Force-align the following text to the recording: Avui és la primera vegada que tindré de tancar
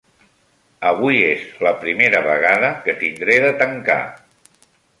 Avui 0.91 1.19
és 1.25 1.43
la 1.67 1.75
primera 1.85 2.23
vegada 2.29 2.73
que 2.87 2.99
tindré 3.05 3.39
de 3.47 3.55
tancar 3.63 4.03